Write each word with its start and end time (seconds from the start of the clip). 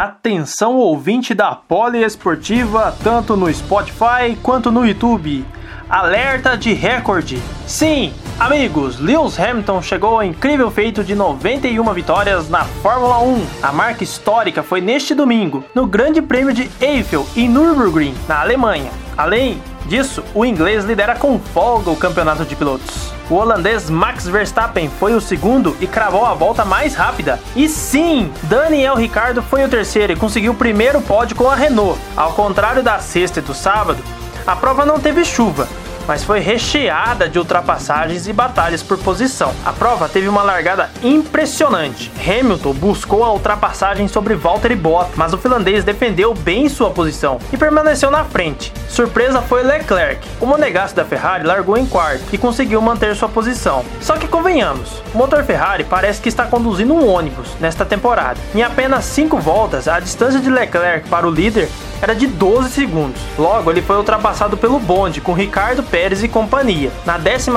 Atenção 0.00 0.76
ouvinte 0.76 1.34
da 1.34 1.54
Poliesportiva, 1.54 2.96
tanto 3.04 3.36
no 3.36 3.52
Spotify 3.52 4.34
quanto 4.42 4.72
no 4.72 4.86
YouTube. 4.86 5.44
Alerta 5.90 6.56
de 6.56 6.72
recorde. 6.72 7.38
Sim, 7.66 8.10
amigos, 8.38 8.98
Lewis 8.98 9.38
Hamilton 9.38 9.82
chegou 9.82 10.14
ao 10.14 10.22
incrível 10.22 10.70
feito 10.70 11.04
de 11.04 11.14
91 11.14 11.92
vitórias 11.92 12.48
na 12.48 12.64
Fórmula 12.64 13.18
1. 13.18 13.46
A 13.62 13.72
marca 13.72 14.02
histórica 14.02 14.62
foi 14.62 14.80
neste 14.80 15.14
domingo, 15.14 15.62
no 15.74 15.86
Grande 15.86 16.22
Prêmio 16.22 16.54
de 16.54 16.70
Eiffel 16.80 17.26
em 17.36 17.46
Nürburgring, 17.46 18.14
na 18.26 18.40
Alemanha. 18.40 18.90
Além 19.18 19.60
disso, 19.86 20.22
o 20.34 20.44
inglês 20.44 20.84
lidera 20.84 21.14
com 21.14 21.38
folga 21.38 21.90
o 21.90 21.96
campeonato 21.96 22.44
de 22.44 22.56
pilotos. 22.56 23.12
O 23.30 23.34
holandês 23.34 23.88
Max 23.88 24.26
Verstappen 24.26 24.90
foi 24.98 25.14
o 25.14 25.20
segundo 25.20 25.76
e 25.80 25.86
cravou 25.86 26.26
a 26.26 26.34
volta 26.34 26.64
mais 26.64 26.94
rápida. 26.94 27.38
E 27.54 27.68
sim, 27.68 28.32
Daniel 28.42 28.96
Ricciardo 28.96 29.42
foi 29.42 29.64
o 29.64 29.68
terceiro 29.68 30.12
e 30.12 30.16
conseguiu 30.16 30.52
o 30.52 30.56
primeiro 30.56 31.00
pódio 31.00 31.36
com 31.36 31.48
a 31.48 31.54
Renault. 31.54 31.98
Ao 32.16 32.32
contrário 32.32 32.82
da 32.82 32.98
sexta 32.98 33.38
e 33.38 33.42
do 33.42 33.54
sábado, 33.54 34.02
a 34.46 34.56
prova 34.56 34.84
não 34.84 34.98
teve 34.98 35.24
chuva, 35.24 35.68
mas 36.10 36.24
foi 36.24 36.40
recheada 36.40 37.28
de 37.28 37.38
ultrapassagens 37.38 38.26
e 38.26 38.32
batalhas 38.32 38.82
por 38.82 38.98
posição. 38.98 39.54
A 39.64 39.72
prova 39.72 40.08
teve 40.08 40.26
uma 40.26 40.42
largada 40.42 40.90
impressionante. 41.04 42.10
Hamilton 42.18 42.72
buscou 42.72 43.22
a 43.22 43.32
ultrapassagem 43.32 44.08
sobre 44.08 44.34
Valtteri 44.34 44.74
Bottas, 44.74 45.14
mas 45.14 45.32
o 45.32 45.38
finlandês 45.38 45.84
defendeu 45.84 46.34
bem 46.34 46.68
sua 46.68 46.90
posição 46.90 47.38
e 47.52 47.56
permaneceu 47.56 48.10
na 48.10 48.24
frente. 48.24 48.72
Surpresa 48.88 49.40
foi 49.40 49.62
Leclerc. 49.62 50.26
O 50.40 50.46
monegasco 50.46 50.96
da 50.96 51.04
Ferrari 51.04 51.46
largou 51.46 51.78
em 51.78 51.86
quarto 51.86 52.24
e 52.32 52.38
conseguiu 52.38 52.82
manter 52.82 53.14
sua 53.14 53.28
posição. 53.28 53.84
Só 54.00 54.16
que 54.16 54.26
convenhamos, 54.26 55.00
o 55.14 55.18
motor 55.18 55.44
Ferrari 55.44 55.84
parece 55.84 56.20
que 56.20 56.28
está 56.28 56.44
conduzindo 56.44 56.92
um 56.92 57.08
ônibus 57.08 57.50
nesta 57.60 57.84
temporada. 57.84 58.40
Em 58.52 58.64
apenas 58.64 59.04
5 59.04 59.38
voltas, 59.38 59.86
a 59.86 60.00
distância 60.00 60.40
de 60.40 60.50
Leclerc 60.50 61.08
para 61.08 61.28
o 61.28 61.30
líder 61.30 61.68
era 62.02 62.14
de 62.14 62.26
12 62.26 62.70
segundos. 62.70 63.20
Logo, 63.38 63.70
ele 63.70 63.82
foi 63.82 63.96
ultrapassado 63.96 64.56
pelo 64.56 64.80
bonde 64.80 65.20
com 65.20 65.32
Ricardo 65.32 65.82
Pérez 65.82 65.99
e 66.00 66.28
companhia. 66.28 66.90
Na 67.04 67.18
12 67.18 67.50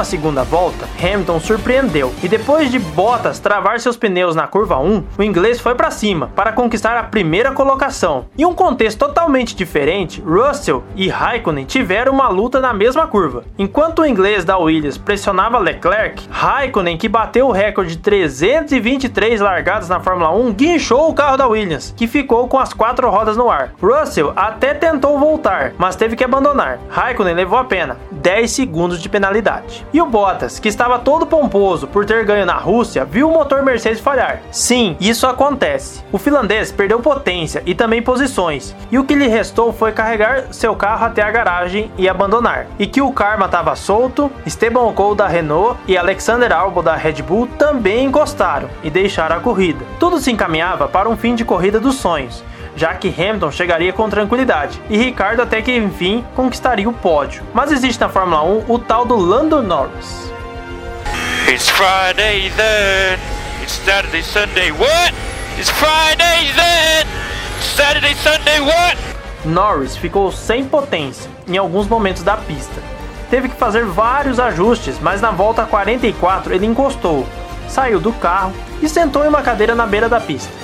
volta, 0.49 0.87
Hamilton 1.01 1.39
surpreendeu 1.39 2.13
e 2.21 2.27
depois 2.27 2.69
de 2.69 2.77
Bottas 2.77 3.39
travar 3.39 3.79
seus 3.79 3.95
pneus 3.95 4.35
na 4.35 4.47
curva 4.47 4.77
1, 4.77 5.03
o 5.17 5.23
inglês 5.23 5.61
foi 5.61 5.75
para 5.75 5.89
cima 5.89 6.29
para 6.35 6.51
conquistar 6.51 6.97
a 6.97 7.03
primeira 7.03 7.53
colocação. 7.53 8.25
Em 8.37 8.43
um 8.43 8.53
contexto 8.53 8.99
totalmente 8.99 9.55
diferente, 9.55 10.21
Russell 10.21 10.83
e 10.93 11.07
Raikkonen 11.07 11.63
tiveram 11.63 12.11
uma 12.11 12.27
luta 12.27 12.59
na 12.59 12.73
mesma 12.73 13.07
curva. 13.07 13.45
Enquanto 13.57 13.99
o 13.99 14.05
inglês 14.05 14.43
da 14.43 14.57
Williams 14.57 14.97
pressionava 14.97 15.57
Leclerc, 15.57 16.27
Raikkonen, 16.29 16.97
que 16.97 17.07
bateu 17.07 17.47
o 17.47 17.51
recorde 17.51 17.95
de 17.95 17.97
323 17.97 19.39
largadas 19.39 19.87
na 19.87 20.01
Fórmula 20.01 20.31
1, 20.31 20.51
guinchou 20.51 21.09
o 21.09 21.13
carro 21.13 21.37
da 21.37 21.47
Williams, 21.47 21.93
que 21.95 22.07
ficou 22.07 22.47
com 22.49 22.59
as 22.59 22.73
quatro 22.73 23.09
rodas 23.09 23.37
no 23.37 23.49
ar. 23.49 23.73
Russell 23.81 24.33
até 24.35 24.73
tentou 24.73 25.17
voltar, 25.17 25.73
mas 25.77 25.95
teve 25.95 26.17
que 26.17 26.25
abandonar. 26.25 26.77
Raikkonen 26.89 27.35
levou 27.35 27.57
a 27.57 27.63
pena 27.63 27.97
10 28.33 28.49
segundos 28.49 28.99
de 28.99 29.07
penalidade. 29.07 29.85
E 29.93 30.01
o 30.01 30.07
Bottas, 30.07 30.57
que 30.57 30.67
estava 30.67 30.97
todo 30.97 31.23
pomposo 31.23 31.85
por 31.85 32.03
ter 32.03 32.25
ganho 32.25 32.47
na 32.47 32.55
Rússia, 32.55 33.05
viu 33.05 33.29
o 33.29 33.31
motor 33.31 33.61
Mercedes 33.61 33.99
falhar. 33.99 34.41
Sim, 34.51 34.97
isso 34.99 35.27
acontece. 35.27 36.03
O 36.11 36.17
finlandês 36.17 36.71
perdeu 36.71 36.99
potência 36.99 37.61
e 37.63 37.75
também 37.75 38.01
posições, 38.01 38.75
e 38.91 38.97
o 38.97 39.03
que 39.03 39.13
lhe 39.13 39.27
restou 39.27 39.71
foi 39.71 39.91
carregar 39.91 40.51
seu 40.51 40.75
carro 40.75 41.05
até 41.05 41.21
a 41.21 41.29
garagem 41.29 41.91
e 41.95 42.09
abandonar. 42.09 42.65
E 42.79 42.87
que 42.87 43.03
o 43.03 43.11
karma 43.11 43.45
estava 43.45 43.75
solto, 43.75 44.31
Esteban 44.47 44.81
Ocon 44.81 45.15
da 45.15 45.27
Renault 45.27 45.79
e 45.87 45.95
Alexander 45.95 46.51
Albon 46.51 46.81
da 46.81 46.95
Red 46.95 47.21
Bull 47.21 47.47
também 47.59 48.05
encostaram 48.05 48.67
e 48.83 48.89
deixaram 48.89 49.35
a 49.35 49.41
corrida. 49.41 49.85
Tudo 49.99 50.17
se 50.17 50.31
encaminhava 50.31 50.87
para 50.87 51.07
um 51.07 51.15
fim 51.15 51.35
de 51.35 51.45
corrida 51.45 51.79
dos 51.79 51.97
sonhos 51.97 52.43
já 52.75 52.93
que 52.93 53.07
Hamilton 53.09 53.51
chegaria 53.51 53.93
com 53.93 54.09
tranquilidade 54.09 54.81
e 54.89 54.97
Ricardo 54.97 55.41
até 55.41 55.61
que 55.61 55.75
enfim 55.75 56.25
conquistaria 56.35 56.89
o 56.89 56.93
pódio. 56.93 57.43
Mas 57.53 57.71
existe 57.71 57.99
na 58.01 58.09
Fórmula 58.09 58.43
1 58.43 58.65
o 58.67 58.79
tal 58.79 59.05
do 59.05 59.15
Lando 59.15 59.61
Norris. 59.61 60.31
It's 61.47 61.69
Friday 61.69 62.51
then. 62.55 63.19
It's 63.61 63.73
Saturday, 63.73 64.23
Sunday. 64.23 64.71
What? 64.71 65.13
It's 65.57 65.69
Friday 65.69 66.51
then. 66.55 67.05
Saturday, 67.61 68.15
Sunday. 68.15 68.59
What? 68.59 68.97
Norris 69.45 69.97
ficou 69.97 70.31
sem 70.31 70.65
potência 70.65 71.29
em 71.47 71.57
alguns 71.57 71.87
momentos 71.87 72.23
da 72.23 72.37
pista. 72.37 72.81
Teve 73.29 73.49
que 73.49 73.55
fazer 73.55 73.83
vários 73.83 74.39
ajustes, 74.39 74.99
mas 75.01 75.19
na 75.19 75.31
volta 75.31 75.65
44 75.65 76.53
ele 76.53 76.65
encostou, 76.65 77.27
saiu 77.67 77.99
do 77.99 78.13
carro 78.13 78.53
e 78.81 78.87
sentou 78.87 79.25
em 79.25 79.27
uma 79.27 79.41
cadeira 79.41 79.75
na 79.75 79.85
beira 79.85 80.07
da 80.07 80.19
pista. 80.19 80.62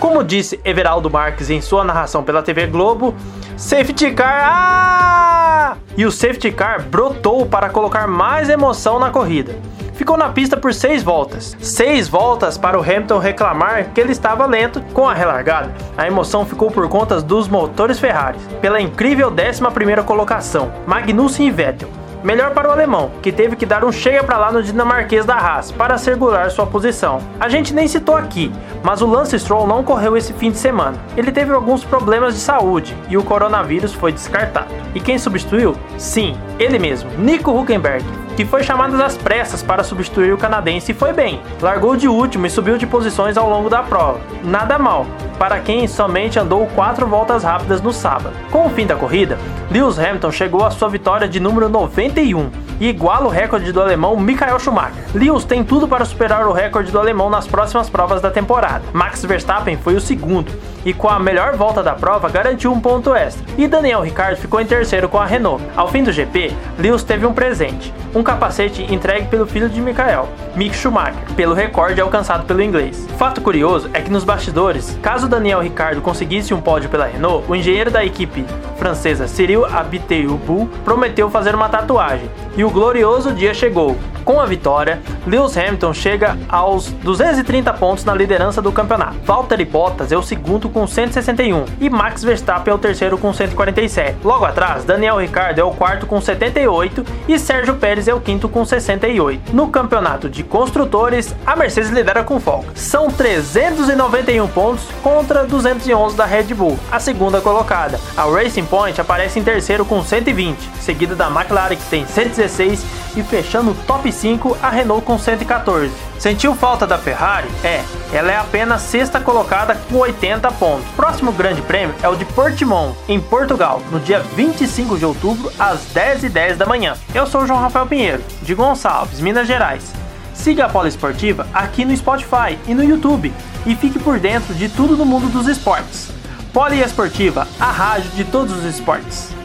Como 0.00 0.22
disse 0.22 0.60
Everaldo 0.64 1.10
Marques 1.10 1.50
em 1.50 1.60
sua 1.60 1.82
narração 1.82 2.22
pela 2.22 2.42
TV 2.42 2.66
Globo, 2.66 3.14
safety 3.56 4.12
car, 4.12 4.44
ah! 4.44 5.76
E 5.96 6.04
o 6.04 6.12
safety 6.12 6.52
car 6.52 6.82
brotou 6.82 7.46
para 7.46 7.70
colocar 7.70 8.06
mais 8.06 8.48
emoção 8.48 8.98
na 8.98 9.10
corrida. 9.10 9.54
Ficou 9.94 10.18
na 10.18 10.28
pista 10.28 10.58
por 10.58 10.74
seis 10.74 11.02
voltas. 11.02 11.56
Seis 11.58 12.06
voltas 12.06 12.58
para 12.58 12.78
o 12.78 12.82
Hamilton 12.82 13.18
reclamar 13.18 13.92
que 13.94 14.00
ele 14.00 14.12
estava 14.12 14.44
lento 14.44 14.82
com 14.92 15.08
a 15.08 15.14
relargada. 15.14 15.72
A 15.96 16.06
emoção 16.06 16.44
ficou 16.44 16.70
por 16.70 16.86
conta 16.88 17.18
dos 17.22 17.48
motores 17.48 17.98
Ferrari, 17.98 18.38
pela 18.60 18.78
incrível 18.78 19.32
11 19.32 19.62
primeira 19.72 20.02
colocação, 20.02 20.70
Magnussen 20.86 21.46
e 21.46 21.50
Vettel. 21.50 22.05
Melhor 22.22 22.50
para 22.50 22.68
o 22.68 22.72
alemão, 22.72 23.10
que 23.22 23.30
teve 23.30 23.56
que 23.56 23.66
dar 23.66 23.84
um 23.84 23.92
chega 23.92 24.24
para 24.24 24.38
lá 24.38 24.50
no 24.50 24.62
dinamarquês 24.62 25.24
da 25.24 25.36
Haas 25.36 25.70
para 25.70 25.98
segurar 25.98 26.50
sua 26.50 26.66
posição. 26.66 27.20
A 27.38 27.48
gente 27.48 27.74
nem 27.74 27.86
citou 27.86 28.16
aqui, 28.16 28.52
mas 28.82 29.00
o 29.00 29.06
Lance 29.06 29.38
Stroll 29.38 29.66
não 29.66 29.84
correu 29.84 30.16
esse 30.16 30.32
fim 30.32 30.50
de 30.50 30.58
semana. 30.58 30.96
Ele 31.16 31.30
teve 31.30 31.52
alguns 31.52 31.84
problemas 31.84 32.34
de 32.34 32.40
saúde 32.40 32.96
e 33.08 33.16
o 33.16 33.22
coronavírus 33.22 33.92
foi 33.92 34.12
descartado. 34.12 34.72
E 34.94 35.00
quem 35.00 35.18
substituiu? 35.18 35.76
Sim, 35.98 36.36
ele 36.58 36.78
mesmo, 36.78 37.10
Nico 37.18 37.50
Huckenberg, 37.50 38.04
que 38.36 38.44
foi 38.44 38.62
chamado 38.62 39.02
às 39.02 39.16
pressas 39.16 39.62
para 39.62 39.82
substituir 39.82 40.32
o 40.32 40.38
canadense 40.38 40.92
e 40.92 40.94
foi 40.94 41.12
bem. 41.12 41.40
Largou 41.60 41.96
de 41.96 42.06
último 42.06 42.46
e 42.46 42.50
subiu 42.50 42.76
de 42.76 42.86
posições 42.86 43.36
ao 43.36 43.48
longo 43.48 43.70
da 43.70 43.82
prova. 43.82 44.20
Nada 44.44 44.78
mal, 44.78 45.06
para 45.38 45.60
quem 45.60 45.86
somente 45.88 46.38
andou 46.38 46.66
quatro 46.74 47.06
voltas 47.06 47.44
rápidas 47.44 47.80
no 47.80 47.92
sábado. 47.92 48.34
Com 48.50 48.66
o 48.66 48.70
fim 48.70 48.86
da 48.86 48.94
corrida, 48.94 49.38
Lewis 49.70 49.98
Hamilton 49.98 50.30
chegou 50.30 50.64
à 50.64 50.70
sua 50.70 50.88
vitória 50.88 51.28
de 51.28 51.40
número 51.40 51.68
91 51.68 52.50
e 52.78 52.88
iguala 52.88 53.26
o 53.26 53.30
recorde 53.30 53.72
do 53.72 53.80
alemão 53.80 54.16
Michael 54.16 54.58
Schumacher. 54.60 55.04
Lewis 55.14 55.44
tem 55.44 55.64
tudo 55.64 55.88
para 55.88 56.04
superar 56.04 56.46
o 56.46 56.52
recorde 56.52 56.92
do 56.92 56.98
alemão 56.98 57.28
nas 57.28 57.46
próximas 57.46 57.90
provas 57.90 58.22
da 58.22 58.30
temporada. 58.30 58.84
Max 58.92 59.24
Verstappen 59.24 59.76
foi 59.76 59.96
o 59.96 60.00
segundo 60.00 60.52
e 60.86 60.94
com 60.94 61.08
a 61.08 61.18
melhor 61.18 61.56
volta 61.56 61.82
da 61.82 61.94
prova 61.94 62.28
garantiu 62.28 62.72
um 62.72 62.80
ponto 62.80 63.12
extra. 63.12 63.44
E 63.58 63.66
Daniel 63.66 64.02
Ricciardo 64.02 64.36
ficou 64.36 64.60
em 64.60 64.66
terceiro 64.66 65.08
com 65.08 65.18
a 65.18 65.26
Renault. 65.26 65.62
Ao 65.74 65.88
fim 65.88 66.04
do 66.04 66.12
GP, 66.12 66.52
Lewis 66.78 67.02
teve 67.02 67.26
um 67.26 67.34
presente, 67.34 67.92
um 68.14 68.22
capacete 68.22 68.82
entregue 68.94 69.26
pelo 69.26 69.46
filho 69.46 69.68
de 69.68 69.80
Michael, 69.80 70.28
Mick 70.54 70.76
Schumacher, 70.76 71.34
pelo 71.34 71.54
recorde 71.54 72.00
alcançado 72.00 72.46
pelo 72.46 72.62
inglês. 72.62 73.08
Fato 73.18 73.40
curioso 73.40 73.90
é 73.92 74.00
que 74.00 74.12
nos 74.12 74.22
bastidores, 74.22 74.96
caso 75.02 75.28
Daniel 75.28 75.60
Ricciardo 75.60 76.00
conseguisse 76.00 76.54
um 76.54 76.60
pódio 76.60 76.88
pela 76.88 77.06
Renault, 77.06 77.44
o 77.50 77.56
engenheiro 77.56 77.90
da 77.90 78.04
equipe 78.04 78.46
francesa 78.76 79.26
Cyril 79.26 79.66
Abiteboul 79.66 80.68
prometeu 80.84 81.28
fazer 81.28 81.54
uma 81.54 81.68
tatuagem, 81.68 82.30
e 82.56 82.62
o 82.62 82.70
glorioso 82.70 83.32
dia 83.32 83.52
chegou. 83.52 83.96
Com 84.26 84.40
a 84.40 84.44
vitória, 84.44 85.00
Lewis 85.24 85.56
Hamilton 85.56 85.94
chega 85.94 86.36
aos 86.48 86.88
230 86.90 87.72
pontos 87.74 88.04
na 88.04 88.12
liderança 88.12 88.60
do 88.60 88.72
campeonato. 88.72 89.14
Valtteri 89.22 89.64
Bottas 89.64 90.10
é 90.10 90.16
o 90.16 90.22
segundo 90.22 90.68
com 90.68 90.84
161 90.84 91.64
e 91.80 91.88
Max 91.88 92.24
Verstappen 92.24 92.72
é 92.72 92.74
o 92.74 92.78
terceiro 92.78 93.16
com 93.16 93.32
147. 93.32 94.18
Logo 94.24 94.44
atrás, 94.44 94.84
Daniel 94.84 95.18
Ricciardo 95.18 95.60
é 95.60 95.62
o 95.62 95.70
quarto 95.70 96.08
com 96.08 96.20
78 96.20 97.06
e 97.28 97.38
Sérgio 97.38 97.76
Pérez 97.76 98.08
é 98.08 98.14
o 98.14 98.20
quinto 98.20 98.48
com 98.48 98.64
68. 98.64 99.54
No 99.54 99.68
campeonato 99.68 100.28
de 100.28 100.42
construtores, 100.42 101.32
a 101.46 101.54
Mercedes 101.54 101.90
lidera 101.90 102.24
com 102.24 102.40
folga. 102.40 102.70
São 102.74 103.06
391 103.06 104.48
pontos 104.48 104.88
contra 105.04 105.44
211 105.44 106.16
da 106.16 106.24
Red 106.24 106.52
Bull, 106.52 106.76
a 106.90 106.98
segunda 106.98 107.40
colocada. 107.40 108.00
A 108.16 108.24
Racing 108.24 108.64
Point 108.64 109.00
aparece 109.00 109.38
em 109.38 109.44
terceiro 109.44 109.84
com 109.84 110.02
120, 110.02 110.58
seguida 110.80 111.14
da 111.14 111.28
McLaren 111.28 111.76
que 111.76 111.84
tem 111.84 112.04
116 112.04 113.06
e 113.16 113.22
fechando 113.22 113.70
o 113.70 113.74
top 113.86 114.12
5 114.16 114.56
a 114.62 114.70
Renault 114.70 115.04
com 115.04 115.18
114. 115.18 115.92
Sentiu 116.18 116.54
falta 116.54 116.86
da 116.86 116.96
Ferrari? 116.96 117.48
É, 117.62 117.84
ela 118.12 118.32
é 118.32 118.36
apenas 118.36 118.82
sexta 118.82 119.20
colocada 119.20 119.74
com 119.90 119.96
80 119.96 120.50
pontos. 120.52 120.86
Próximo 120.96 121.32
grande 121.32 121.60
prêmio 121.62 121.94
é 122.02 122.08
o 122.08 122.16
de 122.16 122.24
Portimão, 122.24 122.96
em 123.06 123.20
Portugal, 123.20 123.82
no 123.92 124.00
dia 124.00 124.20
25 124.20 124.96
de 124.96 125.04
outubro, 125.04 125.52
às 125.58 125.80
10h10 125.94 126.46
10 126.46 126.58
da 126.58 126.66
manhã. 126.66 126.94
Eu 127.14 127.26
sou 127.26 127.42
o 127.42 127.46
João 127.46 127.60
Rafael 127.60 127.86
Pinheiro, 127.86 128.22
de 128.42 128.54
Gonçalves, 128.54 129.20
Minas 129.20 129.46
Gerais. 129.46 129.92
Siga 130.32 130.66
a 130.66 130.68
Polo 130.68 130.86
Esportiva 130.86 131.46
aqui 131.52 131.84
no 131.84 131.96
Spotify 131.96 132.58
e 132.66 132.74
no 132.74 132.84
YouTube 132.84 133.32
e 133.64 133.74
fique 133.74 133.98
por 133.98 134.18
dentro 134.18 134.54
de 134.54 134.68
tudo 134.68 134.96
no 134.96 135.04
mundo 135.04 135.28
dos 135.32 135.48
esportes. 135.48 136.10
Poli 136.52 136.80
Esportiva, 136.80 137.46
a 137.58 137.70
rádio 137.70 138.10
de 138.10 138.24
todos 138.24 138.56
os 138.56 138.64
esportes. 138.64 139.35